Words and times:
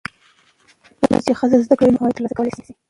کله 1.03 1.19
چې 1.25 1.31
ښځه 1.39 1.57
زده 1.65 1.75
کړه 1.77 1.87
ولري، 1.87 1.93
نو 1.93 1.99
عواید 2.01 2.15
ترلاسه 2.17 2.35
کولی 2.37 2.51
شي. 2.57 2.63